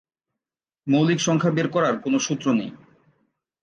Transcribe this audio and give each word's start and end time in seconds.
মৌলিক 0.87 1.19
সংখ্যা 1.21 1.51
বের 1.51 1.67
করার 1.69 1.95
কোন 1.99 2.13
সূত্র 2.17 2.47
নেই। 2.53 2.71